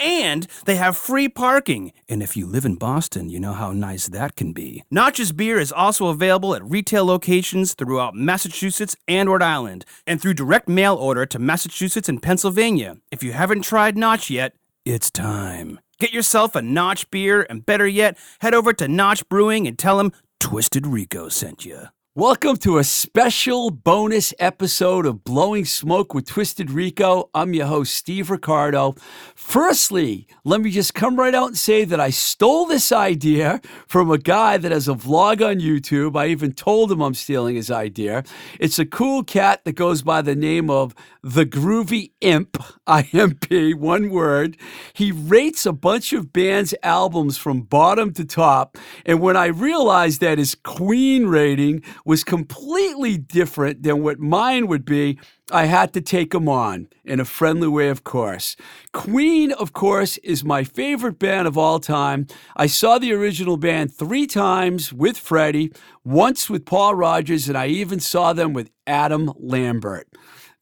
and 0.00 0.46
they 0.64 0.76
have 0.76 0.96
free 0.96 1.28
parking. 1.28 1.92
And 2.08 2.22
if 2.22 2.36
you 2.36 2.46
live 2.46 2.64
in 2.64 2.76
Boston, 2.76 3.28
you 3.28 3.38
know 3.38 3.52
how 3.52 3.72
nice 3.72 4.08
that 4.08 4.34
can 4.34 4.52
be. 4.52 4.82
Notch's 4.90 5.32
beer 5.32 5.58
is 5.58 5.70
also 5.70 6.08
available 6.08 6.54
at 6.54 6.64
retail 6.64 7.04
locations 7.04 7.74
throughout 7.74 8.14
Massachusetts 8.14 8.96
and 9.06 9.28
Rhode 9.28 9.42
Island, 9.42 9.84
and 10.06 10.20
through 10.20 10.34
direct 10.34 10.68
mail 10.68 10.96
order 10.96 11.26
to 11.26 11.38
Massachusetts 11.38 12.08
and 12.08 12.22
Pennsylvania. 12.22 12.96
If 13.10 13.22
you 13.22 13.32
haven't 13.32 13.62
tried 13.62 13.96
Notch 13.96 14.30
yet, 14.30 14.54
it's 14.84 15.10
time. 15.10 15.78
Get 15.98 16.12
yourself 16.12 16.54
a 16.54 16.62
Notch 16.62 17.10
beer, 17.10 17.46
and 17.50 17.66
better 17.66 17.86
yet, 17.86 18.16
head 18.40 18.54
over 18.54 18.72
to 18.72 18.88
Notch 18.88 19.28
Brewing 19.28 19.66
and 19.66 19.78
tell 19.78 19.98
them 19.98 20.12
Twisted 20.40 20.86
Rico 20.86 21.28
sent 21.28 21.66
you. 21.66 21.88
Welcome 22.16 22.56
to 22.56 22.78
a 22.78 22.82
special 22.82 23.70
bonus 23.70 24.34
episode 24.40 25.06
of 25.06 25.22
Blowing 25.22 25.64
Smoke 25.64 26.12
with 26.12 26.26
Twisted 26.26 26.68
Rico. 26.68 27.30
I'm 27.34 27.54
your 27.54 27.66
host, 27.66 27.94
Steve 27.94 28.30
Ricardo. 28.30 28.96
Firstly, 29.36 30.26
let 30.42 30.60
me 30.60 30.72
just 30.72 30.92
come 30.92 31.14
right 31.14 31.36
out 31.36 31.46
and 31.46 31.56
say 31.56 31.84
that 31.84 32.00
I 32.00 32.10
stole 32.10 32.66
this 32.66 32.90
idea 32.90 33.60
from 33.86 34.10
a 34.10 34.18
guy 34.18 34.56
that 34.56 34.72
has 34.72 34.88
a 34.88 34.94
vlog 34.94 35.40
on 35.40 35.60
YouTube. 35.60 36.16
I 36.16 36.26
even 36.26 36.52
told 36.52 36.90
him 36.90 37.00
I'm 37.00 37.14
stealing 37.14 37.54
his 37.54 37.70
idea. 37.70 38.24
It's 38.58 38.80
a 38.80 38.86
cool 38.86 39.22
cat 39.22 39.64
that 39.64 39.76
goes 39.76 40.02
by 40.02 40.20
the 40.20 40.34
name 40.34 40.68
of 40.68 40.96
The 41.22 41.46
Groovy 41.46 42.10
Imp, 42.20 42.60
I 42.88 43.08
M 43.12 43.36
P, 43.36 43.72
one 43.72 44.10
word. 44.10 44.56
He 44.94 45.12
rates 45.12 45.64
a 45.64 45.72
bunch 45.72 46.12
of 46.12 46.32
bands' 46.32 46.74
albums 46.82 47.38
from 47.38 47.62
bottom 47.62 48.12
to 48.14 48.24
top. 48.24 48.76
And 49.06 49.20
when 49.20 49.36
I 49.36 49.46
realized 49.46 50.20
that 50.22 50.38
his 50.38 50.56
Queen 50.56 51.26
rating 51.26 51.84
was 52.04 52.24
completely 52.24 53.16
different 53.16 53.82
than 53.82 54.02
what 54.02 54.18
mine 54.18 54.66
would 54.66 54.84
be, 54.84 55.18
I 55.52 55.64
had 55.64 55.92
to 55.94 56.00
take 56.00 56.34
him 56.34 56.48
on 56.48 56.88
in 57.04 57.20
a 57.20 57.24
friendly 57.24 57.68
way, 57.68 57.88
of 57.88 58.04
course. 58.04 58.56
Queen, 58.92 59.52
of 59.52 59.72
course, 59.72 60.16
is 60.18 60.44
my 60.44 60.64
favorite 60.64 61.18
band 61.18 61.48
of 61.48 61.58
all 61.58 61.80
time. 61.80 62.26
I 62.56 62.66
saw 62.66 62.98
the 62.98 63.12
original 63.12 63.56
band 63.56 63.94
three 63.94 64.26
times 64.26 64.92
with 64.92 65.16
Freddie, 65.16 65.72
once 66.04 66.48
with 66.48 66.64
Paul 66.64 66.94
Rodgers, 66.94 67.48
and 67.48 67.58
I 67.58 67.66
even 67.66 68.00
saw 68.00 68.32
them 68.32 68.52
with 68.52 68.70
Adam 68.86 69.32
Lambert. 69.38 70.08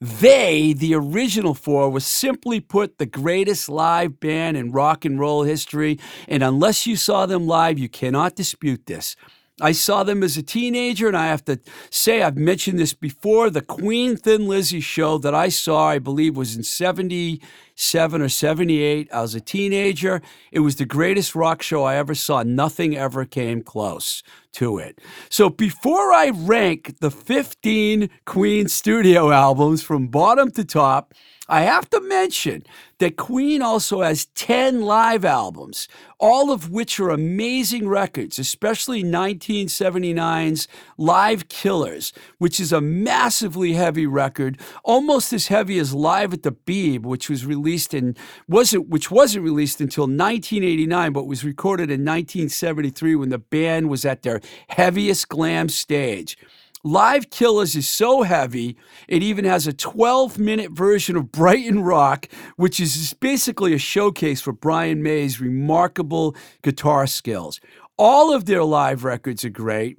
They, 0.01 0.75
the 0.75 0.95
original 0.95 1.55
four, 1.55 1.91
was 1.91 2.07
simply 2.07 2.61
put 2.61 2.99
the 2.99 3.07
greatest 3.07 3.69
live 3.69 4.21
band 4.21 4.57
in 4.57 4.71
rock 4.71 5.05
and 5.05 5.19
roll 5.19 5.43
history, 5.43 5.99
and 6.29 6.43
unless 6.43 6.87
you 6.87 6.95
saw 6.95 7.27
them 7.27 7.49
live, 7.49 7.79
you 7.79 7.89
cannot 7.89 8.37
dispute 8.37 8.87
this. 8.87 9.17
I 9.61 9.73
saw 9.73 10.05
them 10.05 10.23
as 10.23 10.37
a 10.37 10.43
teenager, 10.43 11.09
and 11.09 11.17
I 11.17 11.27
have 11.27 11.45
to 11.47 11.59
say, 11.91 12.23
I've 12.23 12.37
mentioned 12.37 12.79
this 12.79 12.95
before. 12.95 13.51
The 13.51 13.63
Queen 13.63 14.17
Thin 14.17 14.47
Lizzy 14.47 14.81
show 14.81 15.19
that 15.19 15.35
I 15.35 15.49
saw, 15.49 15.89
I 15.89 15.99
believe, 15.99 16.37
was 16.37 16.57
in 16.57 16.63
77 16.63 18.23
or 18.23 18.29
78. 18.29 19.09
I 19.13 19.21
was 19.21 19.35
a 19.35 19.41
teenager. 19.41 20.23
It 20.53 20.61
was 20.61 20.77
the 20.77 20.85
greatest 20.85 21.35
rock 21.35 21.63
show 21.63 21.85
I 21.85 21.97
ever 21.97 22.15
saw. 22.15 22.43
Nothing 22.43 22.97
ever 22.97 23.25
came 23.25 23.63
close 23.63 24.23
to 24.53 24.79
it. 24.79 25.01
So 25.29 25.49
before 25.49 26.13
I 26.13 26.31
rank 26.31 26.99
the 27.01 27.11
15 27.11 28.11
Queen 28.25 28.69
studio 28.69 29.31
albums 29.31 29.83
from 29.83 30.09
bottom 30.09 30.51
to 30.53 30.65
top, 30.65 31.15
I 31.51 31.63
have 31.63 31.89
to 31.91 32.01
mention 32.03 32.65
that 32.99 33.17
Queen 33.17 33.63
also 33.63 34.03
has 34.03 34.27
10 34.35 34.83
live 34.83 35.25
albums, 35.25 35.89
all 36.19 36.51
of 36.51 36.71
which 36.71 37.01
are 37.01 37.09
amazing 37.09 37.89
records, 37.89 38.39
especially 38.39 39.03
1979's 39.03 40.69
Live 40.99 41.49
Killers, 41.49 42.13
which 42.37 42.61
is 42.61 42.71
a 42.71 42.83
massively 42.83 43.73
heavy 43.73 44.07
record, 44.07 44.61
almost 44.85 45.33
as 45.33 45.47
heavy 45.47 45.79
as 45.79 45.95
Live 45.95 46.35
at 46.35 46.43
the 46.43 46.53
Beeb, 46.53 47.03
which 47.03 47.31
was 47.31 47.47
released 47.47 47.95
in 47.95 48.15
wasn't 48.47 48.89
which 48.89 49.11
wasn't 49.11 49.45
released 49.45 49.81
until 49.81 50.05
1989 50.05 51.13
but 51.13 51.27
was 51.27 51.45
recorded 51.45 51.85
in 51.85 52.01
1973 52.01 53.15
when 53.15 53.29
the 53.31 53.39
band 53.39 53.89
was 53.89 54.05
at 54.05 54.23
their 54.23 54.38
heaviest 54.69 55.29
glam 55.29 55.69
stage. 55.69 56.37
Live 56.85 57.31
Killers 57.31 57.75
is 57.75 57.89
so 57.89 58.23
heavy, 58.23 58.77
it 59.09 59.23
even 59.23 59.45
has 59.45 59.67
a 59.67 59.73
12 59.73 60.39
minute 60.39 60.71
version 60.71 61.17
of 61.17 61.33
Brighton 61.33 61.83
Rock, 61.83 62.29
which 62.57 62.79
is 62.79 63.15
basically 63.15 63.75
a 63.75 63.79
showcase 63.79 64.41
for 64.41 64.53
Brian 64.53 65.03
May's 65.03 65.41
remarkable 65.41 66.37
guitar 66.63 67.07
skills. 67.09 67.61
All 67.97 68.33
of 68.33 68.45
their 68.45 68.63
live 68.63 69.03
records 69.03 69.45
are 69.45 69.51
great. 69.51 69.99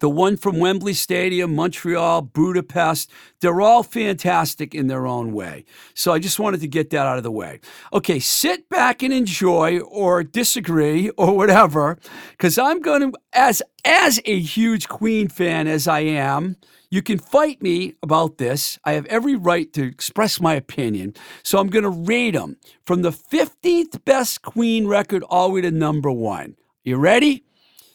The 0.00 0.10
one 0.10 0.36
from 0.36 0.58
Wembley 0.58 0.94
Stadium, 0.94 1.54
Montreal, 1.54 2.22
Budapest, 2.22 3.10
they're 3.40 3.60
all 3.60 3.82
fantastic 3.82 4.74
in 4.74 4.86
their 4.86 5.06
own 5.06 5.32
way. 5.32 5.64
So 5.94 6.12
I 6.12 6.18
just 6.18 6.38
wanted 6.38 6.60
to 6.60 6.68
get 6.68 6.90
that 6.90 7.06
out 7.06 7.18
of 7.18 7.24
the 7.24 7.30
way. 7.30 7.60
Okay, 7.92 8.18
sit 8.18 8.68
back 8.68 9.02
and 9.02 9.12
enjoy 9.12 9.80
or 9.80 10.22
disagree 10.22 11.10
or 11.10 11.36
whatever, 11.36 11.98
because 12.30 12.58
I'm 12.58 12.80
going 12.80 13.12
to, 13.12 13.18
as, 13.32 13.62
as 13.84 14.20
a 14.24 14.38
huge 14.38 14.88
Queen 14.88 15.28
fan 15.28 15.66
as 15.66 15.88
I 15.88 16.00
am, 16.00 16.56
you 16.90 17.02
can 17.02 17.18
fight 17.18 17.62
me 17.62 17.94
about 18.02 18.38
this. 18.38 18.78
I 18.84 18.92
have 18.92 19.06
every 19.06 19.34
right 19.34 19.72
to 19.72 19.82
express 19.82 20.40
my 20.40 20.54
opinion. 20.54 21.14
So 21.42 21.58
I'm 21.58 21.68
going 21.68 21.82
to 21.82 21.90
rate 21.90 22.34
them 22.34 22.56
from 22.84 23.02
the 23.02 23.10
15th 23.10 24.04
best 24.04 24.42
Queen 24.42 24.86
record 24.86 25.22
all 25.24 25.48
the 25.48 25.54
way 25.54 25.60
to 25.62 25.70
number 25.70 26.10
one. 26.10 26.56
You 26.84 26.96
ready? 26.96 27.44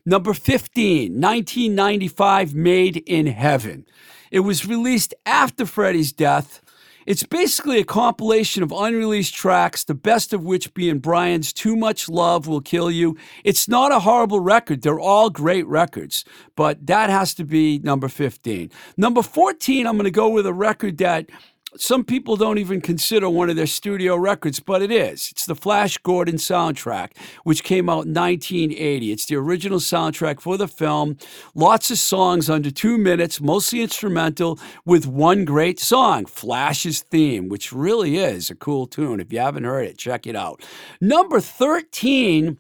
Number 0.05 0.33
15, 0.33 1.13
1995, 1.13 2.55
Made 2.55 2.97
in 2.97 3.27
Heaven. 3.27 3.85
It 4.31 4.39
was 4.39 4.65
released 4.65 5.13
after 5.27 5.65
Freddie's 5.65 6.11
death. 6.11 6.61
It's 7.05 7.23
basically 7.23 7.79
a 7.79 7.83
compilation 7.83 8.63
of 8.63 8.71
unreleased 8.71 9.33
tracks, 9.33 9.83
the 9.83 9.93
best 9.93 10.33
of 10.33 10.43
which 10.43 10.73
being 10.73 10.99
Brian's 10.99 11.53
Too 11.53 11.75
Much 11.75 12.09
Love 12.09 12.47
Will 12.47 12.61
Kill 12.61 12.89
You. 12.89 13.15
It's 13.43 13.67
not 13.67 13.91
a 13.91 13.99
horrible 13.99 14.39
record. 14.39 14.81
They're 14.81 14.99
all 14.99 15.29
great 15.29 15.67
records, 15.67 16.25
but 16.55 16.85
that 16.87 17.09
has 17.09 17.33
to 17.35 17.43
be 17.43 17.79
number 17.79 18.07
15. 18.07 18.71
Number 18.97 19.21
14, 19.21 19.85
I'm 19.85 19.97
going 19.97 20.05
to 20.05 20.11
go 20.11 20.29
with 20.29 20.45
a 20.45 20.53
record 20.53 20.97
that 20.99 21.29
some 21.77 22.03
people 22.03 22.35
don't 22.35 22.57
even 22.57 22.81
consider 22.81 23.29
one 23.29 23.49
of 23.49 23.55
their 23.55 23.65
studio 23.65 24.15
records, 24.15 24.59
but 24.59 24.81
it 24.81 24.91
is. 24.91 25.31
It's 25.31 25.45
the 25.45 25.55
Flash 25.55 25.97
Gordon 25.99 26.35
soundtrack, 26.35 27.11
which 27.43 27.63
came 27.63 27.89
out 27.89 28.05
in 28.05 28.13
1980. 28.13 29.11
It's 29.11 29.25
the 29.25 29.35
original 29.35 29.79
soundtrack 29.79 30.41
for 30.41 30.57
the 30.57 30.67
film. 30.67 31.17
Lots 31.55 31.89
of 31.89 31.97
songs 31.97 32.49
under 32.49 32.71
two 32.71 32.97
minutes, 32.97 33.39
mostly 33.39 33.81
instrumental, 33.81 34.59
with 34.85 35.07
one 35.07 35.45
great 35.45 35.79
song, 35.79 36.25
Flash's 36.25 37.01
theme, 37.03 37.47
which 37.47 37.71
really 37.71 38.17
is 38.17 38.49
a 38.49 38.55
cool 38.55 38.85
tune. 38.85 39.19
If 39.19 39.31
you 39.31 39.39
haven't 39.39 39.63
heard 39.63 39.85
it, 39.85 39.97
check 39.97 40.27
it 40.27 40.35
out. 40.35 40.63
Number 40.99 41.39
13 41.39 42.59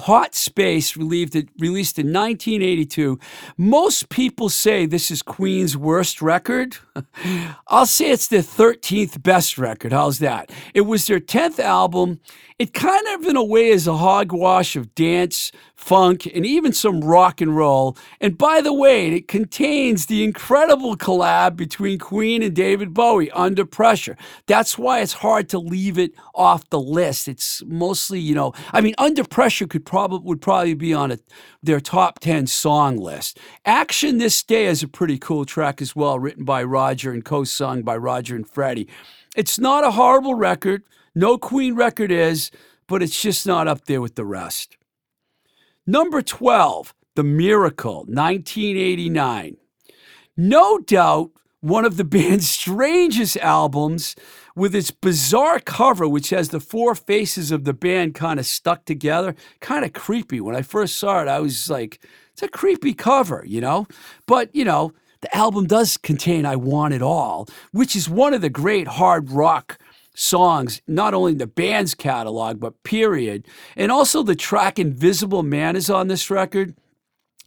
Hot 0.00 0.34
Space 0.34 0.96
released, 0.96 1.36
released 1.58 1.98
in 1.98 2.12
1982. 2.12 3.18
Most 3.56 4.08
people 4.08 4.48
say 4.48 4.86
this 4.86 5.10
is 5.10 5.22
Queen's 5.22 5.76
worst 5.76 6.20
record. 6.20 6.76
I'll 7.68 7.86
say 7.86 8.10
it's 8.10 8.26
their 8.26 8.42
13th 8.42 9.22
best 9.22 9.56
record. 9.56 9.92
How's 9.92 10.18
that? 10.18 10.50
It 10.74 10.82
was 10.82 11.06
their 11.06 11.20
10th 11.20 11.60
album. 11.60 12.20
It 12.58 12.74
kind 12.74 13.06
of, 13.08 13.24
in 13.26 13.36
a 13.36 13.44
way, 13.44 13.68
is 13.68 13.86
a 13.86 13.96
hogwash 13.96 14.76
of 14.76 14.94
dance, 14.94 15.52
funk, 15.84 16.26
and 16.34 16.46
even 16.46 16.72
some 16.72 17.02
rock 17.02 17.42
and 17.42 17.54
roll. 17.54 17.94
And 18.18 18.38
by 18.38 18.62
the 18.62 18.72
way, 18.72 19.08
it 19.08 19.28
contains 19.28 20.06
the 20.06 20.24
incredible 20.24 20.96
collab 20.96 21.56
between 21.56 21.98
Queen 21.98 22.42
and 22.42 22.54
David 22.54 22.94
Bowie, 22.94 23.30
Under 23.32 23.66
Pressure. 23.66 24.16
That's 24.46 24.78
why 24.78 25.00
it's 25.00 25.12
hard 25.12 25.50
to 25.50 25.58
leave 25.58 25.98
it 25.98 26.12
off 26.34 26.70
the 26.70 26.80
list. 26.80 27.28
It's 27.28 27.62
mostly, 27.66 28.18
you 28.18 28.34
know, 28.34 28.54
I 28.72 28.80
mean, 28.80 28.94
Under 28.96 29.24
Pressure 29.24 29.66
could 29.66 29.84
probably 29.84 30.20
would 30.24 30.40
probably 30.40 30.72
be 30.72 30.94
on 30.94 31.12
a, 31.12 31.18
their 31.62 31.80
top 31.80 32.18
10 32.20 32.46
song 32.46 32.96
list. 32.96 33.38
Action 33.66 34.16
This 34.16 34.42
Day 34.42 34.64
is 34.64 34.82
a 34.82 34.88
pretty 34.88 35.18
cool 35.18 35.44
track 35.44 35.82
as 35.82 35.94
well, 35.94 36.18
written 36.18 36.44
by 36.44 36.64
Roger 36.64 37.12
and 37.12 37.22
co-sung 37.24 37.82
by 37.82 37.96
Roger 37.96 38.34
and 38.34 38.48
Freddie. 38.48 38.88
It's 39.36 39.58
not 39.58 39.84
a 39.84 39.90
horrible 39.90 40.34
record. 40.34 40.82
No 41.14 41.36
Queen 41.36 41.74
record 41.74 42.10
is, 42.10 42.50
but 42.86 43.02
it's 43.02 43.20
just 43.20 43.46
not 43.46 43.68
up 43.68 43.84
there 43.84 44.00
with 44.00 44.14
the 44.14 44.24
rest. 44.24 44.78
Number 45.86 46.22
12, 46.22 46.94
The 47.14 47.22
Miracle, 47.22 48.06
1989. 48.06 49.58
No 50.34 50.78
doubt 50.78 51.30
one 51.60 51.84
of 51.84 51.98
the 51.98 52.04
band's 52.04 52.48
strangest 52.48 53.36
albums 53.36 54.16
with 54.56 54.74
its 54.74 54.90
bizarre 54.90 55.60
cover, 55.60 56.08
which 56.08 56.30
has 56.30 56.48
the 56.48 56.60
four 56.60 56.94
faces 56.94 57.50
of 57.50 57.64
the 57.64 57.74
band 57.74 58.14
kind 58.14 58.40
of 58.40 58.46
stuck 58.46 58.86
together. 58.86 59.34
Kind 59.60 59.84
of 59.84 59.92
creepy. 59.92 60.40
When 60.40 60.56
I 60.56 60.62
first 60.62 60.96
saw 60.96 61.20
it, 61.20 61.28
I 61.28 61.40
was 61.40 61.68
like, 61.68 62.02
it's 62.32 62.42
a 62.42 62.48
creepy 62.48 62.94
cover, 62.94 63.44
you 63.46 63.60
know? 63.60 63.86
But, 64.26 64.54
you 64.56 64.64
know, 64.64 64.94
the 65.20 65.36
album 65.36 65.66
does 65.66 65.98
contain 65.98 66.46
I 66.46 66.56
Want 66.56 66.94
It 66.94 67.02
All, 67.02 67.46
which 67.72 67.94
is 67.94 68.08
one 68.08 68.32
of 68.32 68.40
the 68.40 68.48
great 68.48 68.88
hard 68.88 69.30
rock 69.30 69.78
songs, 70.14 70.80
not 70.86 71.12
only 71.12 71.32
in 71.32 71.38
the 71.38 71.46
band's 71.46 71.94
catalog, 71.94 72.60
but 72.60 72.82
period. 72.82 73.46
And 73.76 73.92
also 73.92 74.22
the 74.22 74.36
track 74.36 74.78
Invisible 74.78 75.42
Man 75.42 75.76
is 75.76 75.90
on 75.90 76.08
this 76.08 76.30
record. 76.30 76.74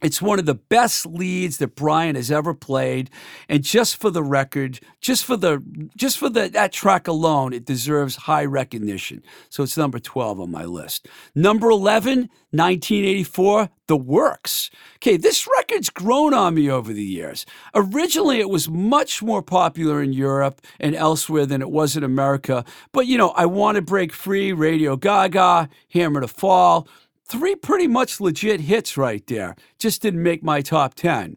It's 0.00 0.22
one 0.22 0.38
of 0.38 0.46
the 0.46 0.54
best 0.54 1.06
leads 1.06 1.56
that 1.58 1.74
Brian 1.74 2.14
has 2.14 2.30
ever 2.30 2.54
played, 2.54 3.10
and 3.48 3.64
just 3.64 3.96
for 3.96 4.10
the 4.10 4.22
record, 4.22 4.78
just 5.00 5.24
for 5.24 5.36
the 5.36 5.62
just 5.96 6.18
for 6.18 6.28
the 6.28 6.48
that 6.50 6.72
track 6.72 7.08
alone, 7.08 7.52
it 7.52 7.64
deserves 7.64 8.14
high 8.14 8.44
recognition. 8.44 9.22
So 9.48 9.64
it's 9.64 9.76
number 9.76 9.98
12 9.98 10.40
on 10.40 10.50
my 10.50 10.64
list. 10.64 11.08
Number 11.34 11.68
11, 11.68 12.28
1984, 12.50 13.68
The 13.88 13.96
Works. 13.96 14.70
Okay, 14.96 15.16
this 15.16 15.48
record's 15.58 15.90
grown 15.90 16.32
on 16.32 16.54
me 16.54 16.70
over 16.70 16.92
the 16.92 17.04
years. 17.04 17.44
Originally, 17.74 18.38
it 18.38 18.50
was 18.50 18.68
much 18.68 19.20
more 19.22 19.42
popular 19.42 20.00
in 20.00 20.12
Europe 20.12 20.60
and 20.78 20.94
elsewhere 20.94 21.44
than 21.44 21.60
it 21.60 21.70
was 21.70 21.96
in 21.96 22.04
America, 22.04 22.64
but 22.92 23.06
you 23.06 23.18
know, 23.18 23.30
I 23.30 23.46
Want 23.46 23.76
to 23.76 23.82
Break 23.82 24.12
Free, 24.12 24.52
Radio 24.52 24.94
Gaga, 24.94 25.68
Hammer 25.92 26.20
to 26.20 26.28
Fall, 26.28 26.86
Three 27.28 27.54
pretty 27.56 27.86
much 27.86 28.22
legit 28.22 28.62
hits 28.62 28.96
right 28.96 29.26
there. 29.26 29.54
Just 29.78 30.00
didn't 30.00 30.22
make 30.22 30.42
my 30.42 30.62
top 30.62 30.94
10. 30.94 31.36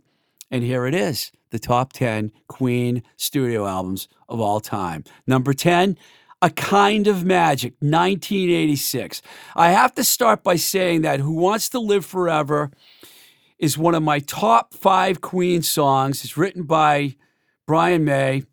And 0.49 0.63
here 0.63 0.85
it 0.85 0.95
is 0.95 1.33
the 1.49 1.59
top 1.59 1.91
10 1.91 2.31
Queen 2.47 3.03
studio 3.17 3.67
albums 3.67 4.07
of 4.29 4.39
all 4.39 4.61
time. 4.61 5.03
Number 5.27 5.53
10, 5.53 5.97
A 6.41 6.49
Kind 6.49 7.07
of 7.07 7.25
Magic, 7.25 7.73
1986. 7.79 9.21
I 9.53 9.71
have 9.71 9.93
to 9.95 10.03
start 10.05 10.43
by 10.43 10.55
saying 10.55 11.01
that 11.01 11.19
Who 11.19 11.33
Wants 11.33 11.67
to 11.69 11.79
Live 11.79 12.05
Forever 12.05 12.71
is 13.59 13.77
one 13.77 13.94
of 13.94 14.01
my 14.01 14.19
top 14.19 14.73
five 14.73 15.19
Queen 15.19 15.61
songs. 15.61 16.23
It's 16.23 16.37
written 16.37 16.63
by 16.63 17.17
Brian 17.67 18.05
May. 18.05 18.44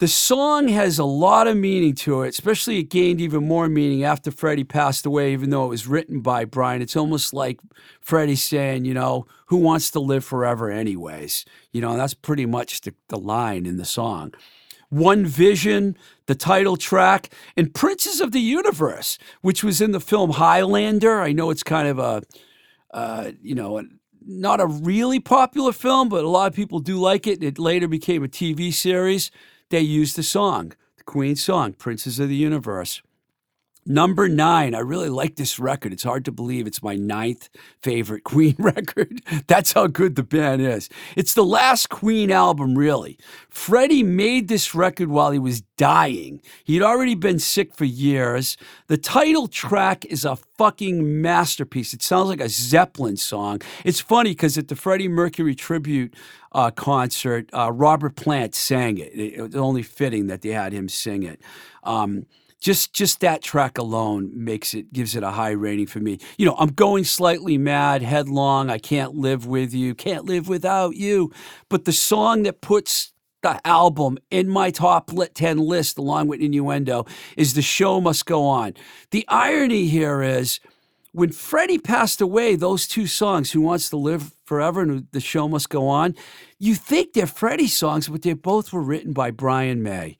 The 0.00 0.08
song 0.08 0.68
has 0.68 0.98
a 0.98 1.04
lot 1.04 1.46
of 1.46 1.58
meaning 1.58 1.94
to 1.96 2.22
it, 2.22 2.30
especially 2.30 2.78
it 2.78 2.84
gained 2.84 3.20
even 3.20 3.46
more 3.46 3.68
meaning 3.68 4.02
after 4.02 4.30
Freddie 4.30 4.64
passed 4.64 5.04
away, 5.04 5.34
even 5.34 5.50
though 5.50 5.66
it 5.66 5.68
was 5.68 5.86
written 5.86 6.22
by 6.22 6.46
Brian. 6.46 6.80
It's 6.80 6.96
almost 6.96 7.34
like 7.34 7.60
Freddie 8.00 8.34
saying, 8.34 8.86
you 8.86 8.94
know, 8.94 9.26
who 9.48 9.58
wants 9.58 9.90
to 9.90 10.00
live 10.00 10.24
forever, 10.24 10.70
anyways? 10.70 11.44
You 11.70 11.82
know, 11.82 11.98
that's 11.98 12.14
pretty 12.14 12.46
much 12.46 12.80
the, 12.80 12.94
the 13.08 13.18
line 13.18 13.66
in 13.66 13.76
the 13.76 13.84
song. 13.84 14.32
One 14.88 15.26
Vision, 15.26 15.98
the 16.24 16.34
title 16.34 16.78
track, 16.78 17.28
and 17.54 17.74
Princes 17.74 18.22
of 18.22 18.32
the 18.32 18.40
Universe, 18.40 19.18
which 19.42 19.62
was 19.62 19.82
in 19.82 19.90
the 19.90 20.00
film 20.00 20.30
Highlander. 20.30 21.20
I 21.20 21.32
know 21.32 21.50
it's 21.50 21.62
kind 21.62 21.88
of 21.88 21.98
a, 21.98 22.22
uh, 22.94 23.32
you 23.42 23.54
know, 23.54 23.84
not 24.26 24.62
a 24.62 24.66
really 24.66 25.20
popular 25.20 25.72
film, 25.72 26.08
but 26.08 26.24
a 26.24 26.28
lot 26.28 26.46
of 26.46 26.56
people 26.56 26.78
do 26.78 26.96
like 26.96 27.26
it. 27.26 27.44
It 27.44 27.58
later 27.58 27.86
became 27.86 28.24
a 28.24 28.28
TV 28.28 28.72
series 28.72 29.30
they 29.70 29.80
used 29.80 30.16
the 30.16 30.22
song, 30.22 30.72
the 30.96 31.04
Queen's 31.04 31.42
song, 31.42 31.72
Princes 31.72 32.18
of 32.18 32.28
the 32.28 32.36
Universe. 32.36 33.02
Number 33.86 34.28
nine, 34.28 34.74
I 34.74 34.80
really 34.80 35.08
like 35.08 35.36
this 35.36 35.58
record. 35.58 35.92
It's 35.92 36.02
hard 36.02 36.24
to 36.26 36.32
believe 36.32 36.66
it's 36.66 36.82
my 36.82 36.96
ninth 36.96 37.48
favorite 37.80 38.24
Queen 38.24 38.54
record. 38.58 39.20
That's 39.46 39.72
how 39.72 39.86
good 39.86 40.16
the 40.16 40.22
band 40.22 40.60
is. 40.60 40.88
It's 41.16 41.34
the 41.34 41.44
last 41.44 41.88
Queen 41.88 42.30
album, 42.30 42.76
really. 42.76 43.18
Freddie 43.48 44.02
made 44.02 44.48
this 44.48 44.74
record 44.74 45.08
while 45.08 45.30
he 45.30 45.38
was 45.38 45.62
dying. 45.78 46.42
He'd 46.64 46.82
already 46.82 47.14
been 47.14 47.38
sick 47.38 47.74
for 47.74 47.86
years. 47.86 48.58
The 48.88 48.98
title 48.98 49.48
track 49.48 50.04
is 50.04 50.26
a 50.26 50.36
fucking 50.36 51.22
masterpiece. 51.22 51.94
It 51.94 52.02
sounds 52.02 52.28
like 52.28 52.40
a 52.40 52.50
Zeppelin 52.50 53.16
song. 53.16 53.62
It's 53.84 54.00
funny 54.00 54.32
because 54.32 54.58
at 54.58 54.68
the 54.68 54.76
Freddie 54.76 55.08
Mercury 55.08 55.54
tribute 55.54 56.14
uh, 56.52 56.70
concert, 56.70 57.48
uh, 57.54 57.72
Robert 57.72 58.14
Plant 58.14 58.54
sang 58.54 58.98
it. 58.98 59.12
It 59.14 59.40
was 59.40 59.56
only 59.56 59.82
fitting 59.82 60.26
that 60.26 60.42
they 60.42 60.50
had 60.50 60.74
him 60.74 60.88
sing 60.88 61.22
it. 61.22 61.40
Um, 61.82 62.26
just 62.60 62.92
just 62.92 63.20
that 63.20 63.42
track 63.42 63.78
alone 63.78 64.30
makes 64.34 64.74
it 64.74 64.92
gives 64.92 65.16
it 65.16 65.22
a 65.22 65.30
high 65.30 65.50
rating 65.50 65.86
for 65.86 65.98
me. 65.98 66.18
You 66.36 66.46
know, 66.46 66.54
I'm 66.58 66.70
going 66.70 67.04
slightly 67.04 67.58
mad, 67.58 68.02
headlong. 68.02 68.70
I 68.70 68.78
can't 68.78 69.14
live 69.14 69.46
with 69.46 69.74
you, 69.74 69.94
can't 69.94 70.26
live 70.26 70.48
without 70.48 70.96
you. 70.96 71.32
But 71.68 71.86
the 71.86 71.92
song 71.92 72.42
that 72.44 72.60
puts 72.60 73.12
the 73.42 73.66
album 73.66 74.18
in 74.30 74.48
my 74.48 74.70
top 74.70 75.12
lit 75.12 75.34
10 75.34 75.58
list 75.58 75.96
along 75.96 76.28
with 76.28 76.40
innuendo 76.40 77.06
is 77.38 77.54
the 77.54 77.62
show 77.62 77.98
must 77.98 78.26
go 78.26 78.44
on 78.44 78.74
the 79.12 79.24
irony 79.28 79.86
here 79.86 80.22
is 80.22 80.60
when 81.12 81.32
freddie 81.32 81.78
passed 81.78 82.20
away 82.20 82.54
those 82.54 82.86
two 82.86 83.06
songs 83.06 83.50
who 83.52 83.62
wants 83.62 83.88
to 83.88 83.96
live 83.96 84.34
forever 84.44 84.82
and 84.82 85.06
the 85.12 85.20
show 85.20 85.48
must 85.48 85.70
go 85.70 85.88
on 85.88 86.14
you 86.58 86.74
think 86.74 87.14
they're 87.14 87.26
freddie 87.26 87.66
songs 87.66 88.08
but 88.08 88.20
they 88.20 88.34
both 88.34 88.74
were 88.74 88.82
written 88.82 89.14
by 89.14 89.30
brian 89.30 89.82
may 89.82 90.18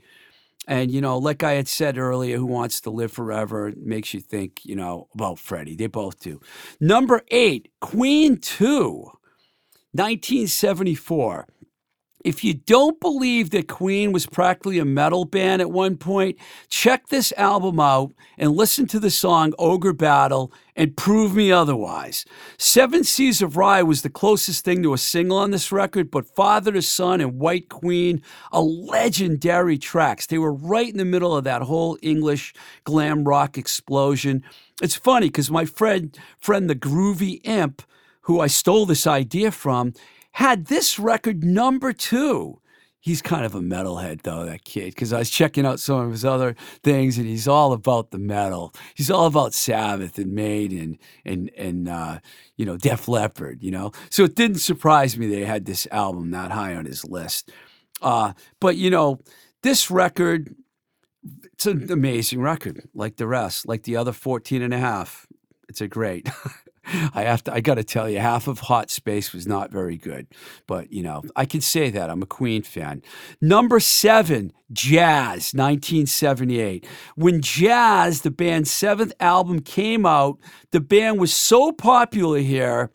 and, 0.71 0.93
you 0.93 1.01
know, 1.01 1.19
like 1.19 1.43
I 1.43 1.55
had 1.55 1.67
said 1.67 1.99
earlier, 1.99 2.37
Who 2.37 2.47
Wants 2.47 2.81
to 2.83 2.91
Live 2.91 3.11
Forever 3.11 3.73
makes 3.77 4.15
you 4.15 4.21
think, 4.21 4.65
you 4.65 4.77
know, 4.77 5.09
about 5.15 5.41
Freddie. 5.41 5.75
They 5.75 5.89
both 5.89 6.21
do. 6.21 6.41
Number 6.81 7.23
eight, 7.33 7.73
Queen 7.81 8.39
2, 8.39 9.11
1974. 9.93 11.49
If 12.25 12.45
you 12.45 12.55
don't 12.55 13.01
believe 13.01 13.51
that 13.51 13.67
Queen 13.69 14.13
was 14.13 14.27
practically 14.27 14.79
a 14.79 14.85
metal 14.85 15.25
band 15.25 15.63
at 15.63 15.71
one 15.71 15.97
point, 15.97 16.37
check 16.69 17.09
this 17.09 17.33
album 17.37 17.81
out 17.81 18.13
and 18.37 18.53
listen 18.53 18.87
to 18.89 19.01
the 19.01 19.11
song 19.11 19.55
Ogre 19.59 19.95
Battle 19.95 20.53
and 20.77 20.97
prove 20.97 21.35
me 21.35 21.51
otherwise. 21.51 22.27
Seven 22.59 23.05
Seas 23.05 23.41
of 23.41 23.55
Rhye 23.55 23.87
was 23.87 24.03
the 24.03 24.11
closest 24.11 24.65
thing 24.65 24.83
to 24.83 24.93
a 24.93 24.99
single 24.99 25.39
on 25.39 25.51
this 25.51 25.73
record, 25.73 26.11
but 26.11 26.29
Father 26.29 26.73
to 26.73 26.83
Son 26.83 27.23
and 27.23 27.39
White 27.39 27.71
Queen 27.71 28.23
are 28.53 28.63
legendary 28.63 29.79
tracks. 29.79 30.27
They 30.27 30.39
were 30.39 30.53
right 30.53 30.91
in 30.91 30.99
the 30.99 31.05
middle 31.07 31.35
of 31.35 31.45
that 31.45 31.63
whole 31.63 31.97
English 32.03 32.53
glam 32.85 33.25
rock 33.25 33.57
explosion. 33.57 34.45
It's 34.83 34.97
funny 34.97 35.29
because 35.29 35.51
my 35.51 35.65
friend, 35.65 36.17
friend 36.39 36.69
the 36.69 36.75
Groovy 36.75 37.41
Imp, 37.45 37.83
who 38.23 38.41
I 38.41 38.47
stole 38.47 38.85
this 38.85 39.07
idea 39.07 39.51
from, 39.51 39.95
had 40.33 40.67
this 40.67 40.99
record 40.99 41.45
number 41.45 41.93
two. 41.93 42.61
He's 43.03 43.23
kind 43.23 43.47
of 43.47 43.55
a 43.55 43.61
metalhead, 43.61 44.23
though, 44.23 44.45
that 44.45 44.65
kid, 44.65 44.95
because 44.95 45.11
I 45.11 45.21
was 45.21 45.31
checking 45.31 45.65
out 45.65 45.81
some 45.81 46.01
of 46.01 46.11
his 46.11 46.25
other 46.25 46.55
things, 46.83 47.17
and 47.17 47.27
he's 47.27 47.49
all 47.49 47.73
about 47.73 48.11
the 48.11 48.19
metal. 48.19 48.75
He's 48.95 49.11
all 49.11 49.25
about 49.25 49.55
Sabbath 49.55 50.19
and 50.19 50.35
Maiden 50.35 50.99
and 51.25 51.51
and 51.57 51.89
uh, 51.89 52.19
you 52.57 52.67
know 52.67 52.77
Def 52.77 53.09
Leppard, 53.09 53.63
you 53.63 53.71
know. 53.71 53.93
So 54.11 54.25
it 54.25 54.35
didn't 54.35 54.59
surprise 54.59 55.17
me 55.17 55.27
they 55.27 55.47
had 55.47 55.65
this 55.65 55.89
album 55.91 56.31
that 56.33 56.51
high 56.51 56.75
on 56.75 56.85
his 56.85 57.03
list. 57.07 57.51
Uh, 58.03 58.35
but 58.61 58.77
you 58.77 58.91
know, 58.91 59.21
this 59.63 59.91
record, 59.91 60.55
it's 61.55 61.65
an 61.65 61.91
amazing 61.91 62.43
record, 62.43 62.87
like 62.95 63.17
the 63.17 63.27
rest, 63.27 63.67
like 63.67 63.85
the 63.85 63.97
other 63.97 64.13
14 64.13 64.61
and 64.61 64.75
a 64.75 64.79
half. 64.79 65.27
It's 65.71 65.81
a 65.81 65.89
great. 65.89 66.29
I 67.15 67.23
have 67.23 67.45
to. 67.45 67.55
I 67.55 67.61
got 67.61 67.75
to 67.75 67.85
tell 67.85 68.09
you, 68.09 68.19
half 68.19 68.49
of 68.49 68.61
Hot 68.61 68.91
Space 68.91 69.33
was 69.33 69.47
not 69.47 69.71
very 69.71 69.97
good, 69.97 70.27
but 70.67 70.93
you 70.93 71.03
know, 71.03 71.23
I 71.37 71.45
can 71.45 71.61
say 71.61 71.91
that 71.91 72.11
I'm 72.11 72.23
a 72.23 72.27
Queen 72.27 72.63
fan. 72.63 73.03
Number 73.41 73.81
seven, 73.81 74.53
Jazz, 74.73 75.53
1978. 75.55 76.87
When 77.15 77.43
Jazz, 77.43 78.23
the 78.23 78.31
band's 78.31 78.71
seventh 78.71 79.13
album, 79.21 79.61
came 79.61 80.05
out, 80.05 80.39
the 80.73 80.81
band 80.81 81.21
was 81.21 81.33
so 81.33 81.73
popular 81.73 82.39
here. 82.39 82.91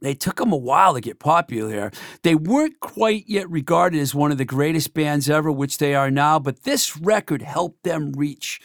They 0.00 0.14
took 0.14 0.36
them 0.36 0.52
a 0.52 0.56
while 0.56 0.94
to 0.94 1.00
get 1.00 1.18
popular 1.18 1.70
here. 1.70 1.90
They 2.22 2.36
weren't 2.36 2.78
quite 2.78 3.24
yet 3.26 3.50
regarded 3.50 4.00
as 4.00 4.14
one 4.14 4.30
of 4.30 4.38
the 4.38 4.44
greatest 4.44 4.94
bands 4.94 5.28
ever, 5.28 5.50
which 5.50 5.78
they 5.78 5.94
are 5.96 6.10
now, 6.10 6.38
but 6.38 6.62
this 6.62 6.96
record 6.96 7.42
helped 7.42 7.82
them 7.82 8.12
reach 8.12 8.60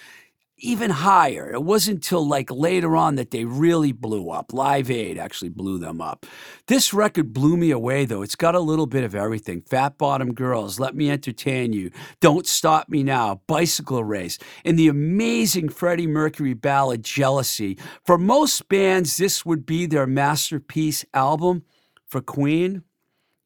even 0.57 0.89
higher. 0.89 1.51
It 1.51 1.63
wasn't 1.63 1.97
until 1.97 2.27
like 2.27 2.49
later 2.51 2.95
on 2.95 3.15
that 3.15 3.31
they 3.31 3.43
really 3.45 3.91
blew 3.91 4.29
up. 4.29 4.53
Live 4.53 4.89
Aid 4.89 5.17
actually 5.17 5.49
blew 5.49 5.77
them 5.77 5.99
up. 5.99 6.25
This 6.67 6.93
record 6.93 7.33
blew 7.33 7.57
me 7.57 7.71
away 7.71 8.05
though. 8.05 8.21
It's 8.21 8.35
got 8.35 8.55
a 8.55 8.59
little 8.59 8.85
bit 8.85 9.03
of 9.03 9.15
everything. 9.15 9.61
Fat 9.61 9.97
Bottom 9.97 10.33
Girls, 10.33 10.79
Let 10.79 10.95
Me 10.95 11.09
Entertain 11.09 11.73
You, 11.73 11.91
Don't 12.19 12.47
Stop 12.47 12.89
Me 12.89 13.03
Now, 13.03 13.41
Bicycle 13.47 14.03
Race, 14.03 14.37
and 14.63 14.77
the 14.77 14.87
amazing 14.87 15.69
Freddie 15.69 16.07
Mercury 16.07 16.53
ballad 16.53 17.03
Jealousy. 17.03 17.77
For 18.05 18.17
most 18.17 18.69
bands, 18.69 19.17
this 19.17 19.45
would 19.45 19.65
be 19.65 19.85
their 19.85 20.07
masterpiece 20.07 21.05
album. 21.13 21.63
For 22.07 22.21
Queen, 22.21 22.83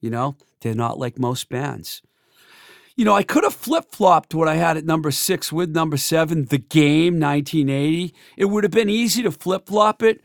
you 0.00 0.10
know, 0.10 0.36
they're 0.60 0.74
not 0.74 0.98
like 0.98 1.18
most 1.18 1.48
bands 1.48 2.02
you 2.98 3.04
know, 3.04 3.14
I 3.14 3.22
could 3.22 3.44
have 3.44 3.54
flip 3.54 3.84
flopped 3.92 4.34
what 4.34 4.48
I 4.48 4.56
had 4.56 4.76
at 4.76 4.84
number 4.84 5.12
six 5.12 5.52
with 5.52 5.70
number 5.70 5.96
seven, 5.96 6.46
The 6.46 6.58
Game, 6.58 7.20
1980. 7.20 8.12
It 8.36 8.46
would 8.46 8.64
have 8.64 8.72
been 8.72 8.90
easy 8.90 9.22
to 9.22 9.30
flip 9.30 9.68
flop 9.68 10.02
it. 10.02 10.20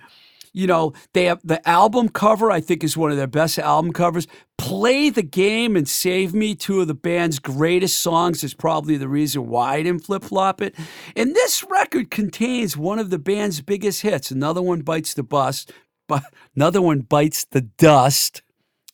You 0.54 0.66
know, 0.66 0.94
they 1.14 1.26
have 1.26 1.40
the 1.44 1.68
album 1.70 2.10
cover, 2.10 2.50
I 2.50 2.62
think, 2.62 2.84
is 2.84 2.98
one 2.98 3.12
of 3.12 3.18
their 3.18 3.28
best 3.28 3.60
album 3.60 3.94
covers. 3.94 4.26
Play 4.58 5.12
the 5.12 5.22
Game 5.22 5.76
and 5.76 5.88
Save 5.88 6.34
Me, 6.34 6.56
two 6.56 6.82
of 6.82 6.88
the 6.88 6.96
band's 6.96 7.38
greatest 7.38 8.00
songs, 8.00 8.44
is 8.44 8.56
probably 8.56 8.98
the 8.98 9.08
reason 9.08 9.50
why 9.50 9.76
I 9.76 9.84
didn't 9.84 10.06
flip 10.06 10.24
flop 10.24 10.60
it. 10.60 10.74
And 11.16 11.36
this 11.36 11.64
record 11.70 12.10
contains 12.10 12.76
one 12.76 12.98
of 12.98 13.12
the 13.12 13.20
band's 13.20 13.62
biggest 13.62 14.02
hits. 14.02 14.32
Another 14.32 14.64
one 14.64 14.82
bites 14.82 15.14
the 15.14 15.22
bus, 15.22 15.68
but 16.08 16.24
another 16.56 16.82
one 16.82 17.02
bites 17.02 17.46
the 17.46 17.62
dust 17.62 18.42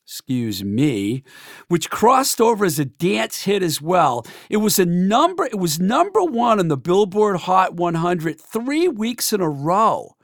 excuse 0.10 0.64
me, 0.64 1.24
which 1.68 1.92
crossed 1.92 2.42
over 2.42 2.66
as 2.66 2.80
a 2.80 2.86
dance 2.86 3.44
hit 3.44 3.62
as 3.62 3.80
well. 3.80 4.26
It 4.50 4.58
was 4.58 4.80
a 4.80 4.86
number 4.86 5.46
it 5.46 5.60
was 5.60 5.80
number 5.80 6.24
1 6.24 6.60
on 6.60 6.68
the 6.68 6.78
Billboard 6.78 7.42
Hot 7.42 7.76
100 7.76 8.42
3 8.42 8.88
weeks 8.88 9.32
in 9.32 9.40
a 9.40 9.48
row. 9.48 10.16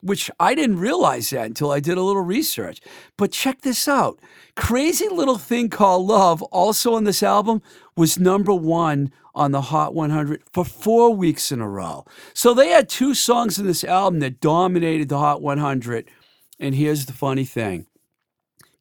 Which 0.00 0.30
I 0.40 0.54
didn't 0.54 0.78
realize 0.78 1.30
that 1.30 1.44
until 1.44 1.70
I 1.70 1.80
did 1.80 1.98
a 1.98 2.02
little 2.02 2.22
research. 2.22 2.80
But 3.18 3.32
check 3.32 3.60
this 3.60 3.86
out. 3.86 4.18
Crazy 4.54 5.08
Little 5.08 5.38
Thing 5.38 5.68
Called 5.68 6.06
Love, 6.06 6.42
also 6.44 6.94
on 6.94 7.04
this 7.04 7.22
album, 7.22 7.60
was 7.94 8.18
number 8.18 8.54
one 8.54 9.10
on 9.34 9.52
the 9.52 9.62
Hot 9.62 9.94
100 9.94 10.44
for 10.50 10.64
four 10.64 11.14
weeks 11.14 11.52
in 11.52 11.60
a 11.60 11.68
row. 11.68 12.06
So 12.32 12.54
they 12.54 12.68
had 12.68 12.88
two 12.88 13.14
songs 13.14 13.58
in 13.58 13.66
this 13.66 13.84
album 13.84 14.20
that 14.20 14.40
dominated 14.40 15.10
the 15.10 15.18
Hot 15.18 15.42
100. 15.42 16.08
And 16.58 16.74
here's 16.74 17.04
the 17.04 17.12
funny 17.12 17.44
thing 17.44 17.86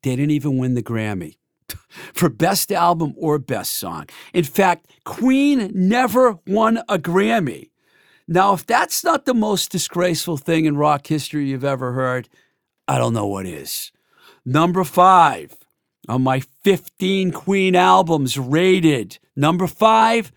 they 0.05 0.15
didn't 0.15 0.31
even 0.31 0.57
win 0.57 0.75
the 0.75 0.83
Grammy 0.83 1.37
for 2.13 2.29
Best 2.29 2.71
Album 2.71 3.15
or 3.17 3.39
Best 3.39 3.73
Song. 3.73 4.07
In 4.33 4.43
fact, 4.43 4.87
Queen 5.03 5.71
never 5.73 6.37
won 6.45 6.77
a 6.87 6.99
Grammy. 6.99 7.71
Now, 8.27 8.53
if 8.53 8.65
that's 8.65 9.03
not 9.03 9.25
the 9.25 9.33
most 9.33 9.71
disgraceful 9.71 10.37
thing 10.37 10.65
in 10.65 10.77
rock 10.77 11.07
history 11.07 11.49
you've 11.49 11.63
ever 11.63 11.93
heard, 11.93 12.29
I 12.87 12.99
don't 12.99 13.13
know 13.13 13.25
what 13.25 13.47
is. 13.47 13.91
Number 14.45 14.83
five 14.83 15.57
on 16.07 16.21
my 16.21 16.39
15 16.63 17.31
Queen 17.31 17.75
albums 17.75 18.37
rated. 18.37 19.17
Number 19.35 19.65
five, 19.65 20.31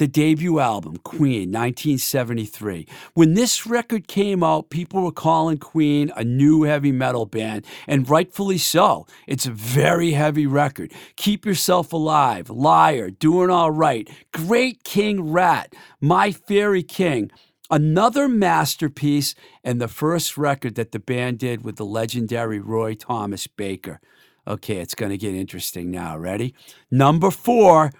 the 0.00 0.08
debut 0.08 0.58
album, 0.60 0.96
Queen, 0.96 1.52
1973. 1.52 2.88
When 3.12 3.34
this 3.34 3.66
record 3.66 4.08
came 4.08 4.42
out, 4.42 4.70
people 4.70 5.02
were 5.02 5.12
calling 5.12 5.58
Queen 5.58 6.10
a 6.16 6.24
new 6.24 6.62
heavy 6.62 6.90
metal 6.90 7.26
band, 7.26 7.66
and 7.86 8.08
rightfully 8.08 8.56
so. 8.56 9.06
It's 9.26 9.44
a 9.44 9.50
very 9.50 10.12
heavy 10.12 10.46
record. 10.46 10.94
Keep 11.16 11.44
Yourself 11.44 11.92
Alive, 11.92 12.48
Liar, 12.48 13.10
Doing 13.10 13.50
All 13.50 13.70
Right, 13.70 14.08
Great 14.32 14.84
King 14.84 15.30
Rat, 15.32 15.74
My 16.00 16.32
Fairy 16.32 16.82
King. 16.82 17.30
Another 17.70 18.26
masterpiece 18.26 19.34
and 19.62 19.82
the 19.82 19.86
first 19.86 20.38
record 20.38 20.76
that 20.76 20.92
the 20.92 20.98
band 20.98 21.38
did 21.38 21.62
with 21.62 21.76
the 21.76 21.84
legendary 21.84 22.58
Roy 22.58 22.94
Thomas 22.94 23.46
Baker. 23.46 24.00
Okay, 24.48 24.78
it's 24.78 24.94
going 24.94 25.10
to 25.10 25.18
get 25.18 25.34
interesting 25.34 25.90
now. 25.90 26.16
Ready? 26.16 26.54
Number 26.90 27.30
four, 27.30 27.92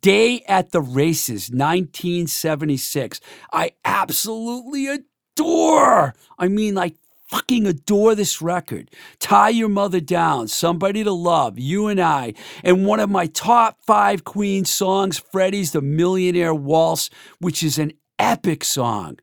Day 0.00 0.42
at 0.46 0.70
the 0.72 0.82
Races, 0.82 1.50
1976. 1.50 3.20
I 3.52 3.72
absolutely 3.84 4.86
adore. 4.86 6.14
I 6.38 6.48
mean, 6.48 6.74
like, 6.74 6.96
fucking 7.28 7.66
adore 7.66 8.14
this 8.14 8.42
record. 8.42 8.90
Tie 9.18 9.50
Your 9.50 9.68
Mother 9.68 10.00
Down, 10.00 10.48
Somebody 10.48 11.04
to 11.04 11.12
Love, 11.12 11.58
You 11.58 11.86
and 11.86 12.00
I, 12.00 12.34
and 12.62 12.86
one 12.86 13.00
of 13.00 13.10
my 13.10 13.26
top 13.26 13.78
five 13.86 14.24
Queen 14.24 14.64
songs, 14.64 15.18
Freddie's 15.18 15.72
The 15.72 15.82
Millionaire 15.82 16.54
Waltz, 16.54 17.10
which 17.38 17.62
is 17.62 17.78
an 17.78 17.92
epic 18.18 18.64
song. 18.64 19.18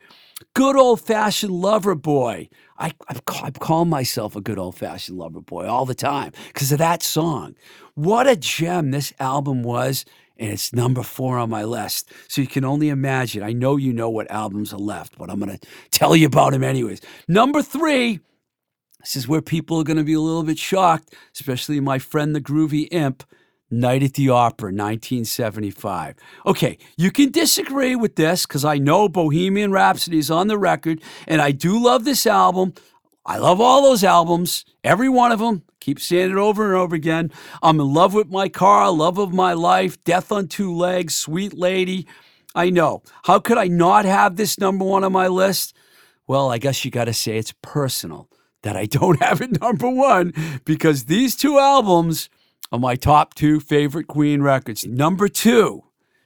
Good 0.54 0.76
old 0.76 1.02
fashioned 1.02 1.52
lover 1.52 1.96
boy. 1.96 2.50
I, 2.78 2.92
I, 3.10 3.20
I 3.44 3.52
call 3.52 3.86
myself 3.86 4.36
a 4.36 4.42
good 4.42 4.60
old 4.60 4.78
fashioned 4.78 5.18
lover 5.18 5.42
boy 5.42 5.66
all 5.68 5.86
the 5.86 5.96
time 5.96 6.32
because 6.48 6.72
of 6.72 6.78
that 6.80 7.04
song. 7.04 7.56
What 7.94 8.28
a 8.28 8.36
gem 8.36 8.92
this 8.92 9.14
album 9.20 9.64
was 9.64 10.06
and 10.38 10.52
it's 10.52 10.74
number 10.74 11.04
four 11.04 11.38
on 11.38 11.50
my 11.50 11.64
list. 11.64 12.12
So 12.28 12.42
you 12.42 12.48
can 12.48 12.66
only 12.66 12.90
imagine. 12.90 13.44
I 13.44 13.54
know 13.54 13.78
you 13.78 13.94
know 13.94 14.10
what 14.10 14.30
albums 14.30 14.74
are 14.74 14.80
left, 14.80 15.18
but 15.18 15.30
I'm 15.30 15.40
going 15.40 15.58
to 15.58 15.68
tell 15.92 16.16
you 16.16 16.28
about 16.28 16.52
them 16.52 16.64
anyways. 16.64 17.02
Number 17.28 17.62
three, 17.62 18.20
this 19.00 19.16
is 19.16 19.28
where 19.28 19.42
people 19.42 19.80
are 19.80 19.84
going 19.84 19.98
to 19.98 20.04
be 20.04 20.14
a 20.14 20.20
little 20.20 20.44
bit 20.44 20.58
shocked, 20.58 21.14
especially 21.34 21.80
my 21.80 22.00
friend 22.00 22.36
the 22.36 22.42
Groovy 22.42 22.88
Imp. 22.92 23.24
Night 23.72 24.04
at 24.04 24.14
the 24.14 24.30
Opera, 24.30 24.68
1975. 24.68 26.16
Okay, 26.46 26.78
you 26.98 27.12
can 27.12 27.32
disagree 27.32 27.96
with 27.96 28.16
this 28.16 28.46
because 28.46 28.64
I 28.64 28.78
know 28.78 29.10
Bohemian 29.10 29.72
Rhapsody 29.72 30.20
is 30.20 30.30
on 30.30 30.48
the 30.48 30.58
record, 30.58 31.02
and 31.28 31.42
I 31.42 31.50
do 31.50 31.84
love 31.84 32.06
this 32.06 32.28
album. 32.28 32.76
I 33.26 33.40
love 33.40 33.60
all 33.60 33.82
those 33.82 34.04
albums, 34.04 34.66
every 34.84 35.10
one 35.10 35.32
of 35.32 35.40
them. 35.40 35.64
Keep 35.86 36.00
saying 36.00 36.32
it 36.32 36.38
over 36.38 36.66
and 36.66 36.74
over 36.74 36.96
again. 36.96 37.32
I'm 37.62 37.80
in 37.80 37.94
love 37.94 38.16
with 38.16 38.32
my 38.32 38.50
car, 38.50 38.90
love 38.90 39.20
of 39.20 39.32
my 39.32 39.54
life, 39.54 40.04
death 40.04 40.32
on 40.32 40.48
two 40.48 40.74
legs, 40.74 41.14
sweet 41.14 41.54
lady. 41.54 42.08
I 42.56 42.72
know. 42.72 43.04
How 43.26 43.38
could 43.38 43.60
I 43.60 43.68
not 43.68 44.04
have 44.04 44.36
this 44.36 44.58
number 44.58 44.84
one 44.84 45.04
on 45.04 45.12
my 45.12 45.28
list? 45.28 45.76
Well, 46.26 46.50
I 46.50 46.58
guess 46.58 46.84
you 46.84 46.90
got 46.90 47.06
to 47.06 47.14
say 47.14 47.38
it's 47.38 47.54
personal 47.62 48.32
that 48.64 48.76
I 48.76 48.86
don't 48.88 49.22
have 49.22 49.42
it 49.42 49.62
number 49.62 49.88
one 49.88 50.34
because 50.66 51.06
these 51.06 51.36
two 51.36 51.60
albums 51.60 52.32
are 52.72 52.80
my 52.80 52.96
top 52.96 53.36
two 53.36 53.60
favorite 53.60 54.08
Queen 54.08 54.42
records. 54.42 54.88
Number 54.88 55.28
two, 55.28 55.84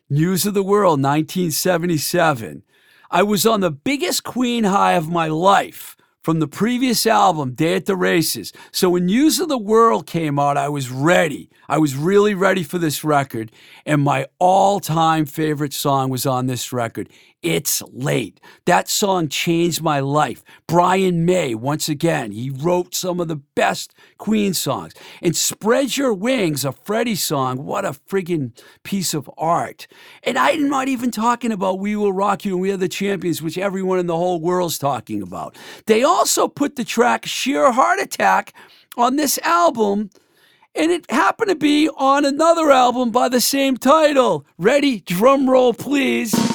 News 0.10 0.46
of 0.46 0.54
the 0.54 0.64
World, 0.64 1.02
1977. 1.02 2.64
I 3.12 3.24
was 3.24 3.46
on 3.46 3.60
the 3.60 3.72
biggest 3.72 4.24
Queen 4.24 4.64
high 4.64 4.94
of 4.94 5.10
my 5.10 5.28
life 5.28 5.98
from 6.30 6.40
the 6.40 6.48
previous 6.48 7.08
album, 7.08 7.56
Day 7.56 7.74
at 7.74 7.88
the 7.88 7.96
Races. 7.96 8.54
So 8.72 8.92
when 8.92 9.08
News 9.08 9.40
of 9.40 9.50
the 9.50 9.58
World 9.58 10.06
came 10.06 10.38
out, 10.38 10.58
I 10.58 10.70
was 10.70 10.92
ready. 10.92 11.50
I 11.68 11.80
was 11.80 11.96
really 11.96 12.36
ready 12.36 12.62
for 12.62 12.78
this 12.78 13.04
record. 13.04 13.52
And 13.84 14.04
my 14.04 14.28
all 14.38 14.80
time 14.80 15.26
favorite 15.26 15.74
song 15.74 16.12
was 16.12 16.28
on 16.28 16.46
this 16.46 16.72
record. 16.72 17.10
It's 17.42 17.82
Late. 17.94 18.42
That 18.66 18.90
song 18.90 19.30
changed 19.30 19.82
my 19.82 20.02
life. 20.02 20.44
Brian 20.68 21.24
May, 21.26 21.56
once 21.56 21.88
again, 21.88 22.32
he 22.32 22.50
wrote 22.50 22.94
some 22.94 23.22
of 23.22 23.30
the 23.30 23.38
best 23.38 23.94
Queen 24.18 24.54
songs. 24.54 24.94
And 25.22 25.36
Spread 25.36 25.96
Your 25.96 26.14
Wings, 26.14 26.66
a 26.66 26.74
Freddie 26.74 27.16
song, 27.16 27.64
what 27.64 27.86
a 27.86 27.92
friggin' 27.92 28.52
piece 28.84 29.14
of 29.14 29.30
art. 29.38 29.88
And 30.24 30.38
I'm 30.38 30.68
not 30.68 30.90
even 30.90 31.12
talking 31.12 31.54
about 31.54 31.80
We 31.80 31.96
Will 31.96 32.12
Rock 32.12 32.44
You 32.44 32.54
and 32.54 32.62
We 32.62 32.72
Are 32.72 32.78
the 32.78 32.90
Champions, 32.90 33.42
which 33.42 33.58
everyone 33.58 34.00
in 34.00 34.08
the 34.08 34.18
whole 34.18 34.42
world's 34.42 34.78
talking 34.78 35.22
about. 35.22 35.58
They 35.86 36.04
also 36.04 36.50
put 36.50 36.76
the 36.76 36.84
track 36.84 37.26
Sheer 37.26 37.72
Heart 37.72 38.00
Attack 38.02 38.54
on 38.98 39.16
this 39.16 39.38
album 39.40 40.10
and 40.76 40.92
it 40.92 41.10
happened 41.10 41.50
to 41.50 41.56
be 41.56 41.90
on 41.90 42.26
another 42.26 42.70
album 42.72 43.12
by 43.12 43.28
the 43.28 43.42
same 43.42 43.76
title. 43.76 44.46
Ready? 44.58 45.02
Drum 45.02 45.50
roll, 45.50 45.74
please. 45.74 46.49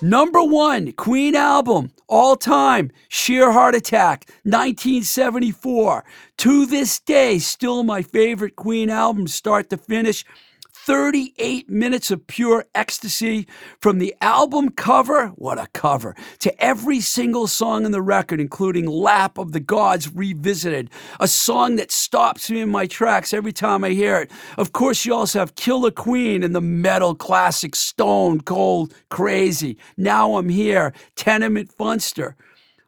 Number 0.00 0.44
one, 0.44 0.92
Queen 0.92 1.34
album, 1.34 1.90
all 2.06 2.36
time, 2.36 2.92
Sheer 3.08 3.50
Heart 3.50 3.74
Attack, 3.74 4.26
1974. 4.44 6.04
To 6.36 6.66
this 6.66 7.00
day, 7.00 7.40
still 7.40 7.82
my 7.82 8.02
favorite 8.02 8.54
Queen 8.54 8.90
album, 8.90 9.26
start 9.26 9.70
to 9.70 9.76
finish. 9.76 10.24
38 10.72 11.68
minutes 11.68 12.10
of 12.10 12.26
pure 12.26 12.64
ecstasy 12.74 13.46
from 13.80 13.98
the 13.98 14.14
album 14.20 14.70
cover, 14.70 15.28
what 15.28 15.58
a 15.58 15.66
cover, 15.74 16.16
to 16.38 16.64
every 16.64 17.00
single 17.00 17.46
song 17.46 17.84
in 17.84 17.92
the 17.92 18.00
record, 18.00 18.40
including 18.40 18.86
Lap 18.86 19.38
of 19.38 19.52
the 19.52 19.60
Gods 19.60 20.10
Revisited, 20.14 20.90
a 21.20 21.28
song 21.28 21.76
that 21.76 21.92
stops 21.92 22.50
me 22.50 22.60
in 22.60 22.70
my 22.70 22.86
tracks 22.86 23.34
every 23.34 23.52
time 23.52 23.84
I 23.84 23.90
hear 23.90 24.20
it. 24.20 24.30
Of 24.56 24.72
course, 24.72 25.04
you 25.04 25.14
also 25.14 25.40
have 25.40 25.56
Killer 25.56 25.90
Queen 25.90 26.42
and 26.42 26.54
the 26.54 26.60
metal 26.60 27.14
classic 27.14 27.74
Stone 27.74 28.42
Cold 28.42 28.94
Crazy. 29.10 29.76
Now 29.96 30.36
I'm 30.36 30.48
here, 30.48 30.94
Tenement 31.16 31.70
Funster. 31.76 32.34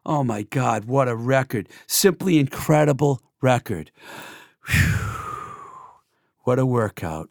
Oh 0.06 0.24
my 0.24 0.42
God, 0.42 0.86
what 0.86 1.08
a 1.08 1.14
record. 1.16 1.68
Simply 1.86 2.38
incredible 2.38 3.20
record. 3.42 3.90
Whew. 4.68 5.10
What 6.44 6.58
a 6.58 6.64
workout. 6.64 7.28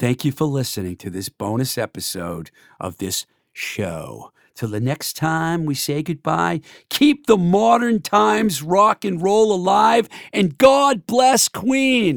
Thank 0.00 0.24
you 0.24 0.32
for 0.32 0.46
listening 0.46 0.96
to 0.96 1.10
this 1.10 1.28
bonus 1.28 1.76
episode 1.76 2.50
of 2.80 2.96
this 2.96 3.26
show. 3.52 4.32
Till 4.54 4.70
the 4.70 4.80
next 4.80 5.14
time 5.14 5.66
we 5.66 5.74
say 5.74 6.02
goodbye, 6.02 6.62
keep 6.88 7.26
the 7.26 7.36
modern 7.36 8.00
times 8.00 8.62
rock 8.62 9.04
and 9.04 9.22
roll 9.22 9.52
alive, 9.52 10.08
and 10.32 10.56
God 10.56 11.04
bless 11.04 11.50
Queen. 11.50 12.16